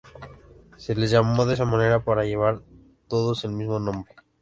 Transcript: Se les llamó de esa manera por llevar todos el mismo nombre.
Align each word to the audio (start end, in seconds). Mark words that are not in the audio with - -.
Se 0.77 0.95
les 0.95 1.11
llamó 1.11 1.45
de 1.45 1.53
esa 1.53 1.63
manera 1.63 2.03
por 2.03 2.19
llevar 2.23 2.63
todos 3.07 3.43
el 3.45 3.51
mismo 3.51 3.77
nombre. 3.79 4.15